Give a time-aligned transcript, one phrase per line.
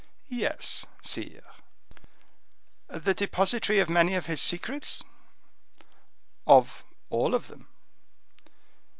[0.29, 1.43] "Yes, sire."
[2.87, 5.03] "The depositary of many of his secrets?"
[6.47, 7.67] "Of all of them."